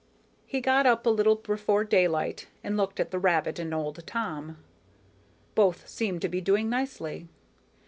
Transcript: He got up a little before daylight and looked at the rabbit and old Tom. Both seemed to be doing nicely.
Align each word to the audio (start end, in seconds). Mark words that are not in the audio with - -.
He 0.47 0.61
got 0.61 0.87
up 0.87 1.05
a 1.05 1.11
little 1.11 1.35
before 1.35 1.83
daylight 1.83 2.47
and 2.63 2.75
looked 2.75 2.99
at 2.99 3.11
the 3.11 3.19
rabbit 3.19 3.59
and 3.59 3.71
old 3.71 4.01
Tom. 4.07 4.57
Both 5.53 5.87
seemed 5.87 6.23
to 6.23 6.27
be 6.27 6.41
doing 6.41 6.71
nicely. 6.71 7.27